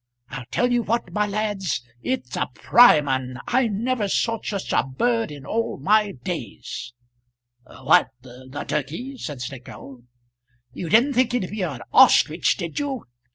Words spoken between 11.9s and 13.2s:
ostrich, did you?"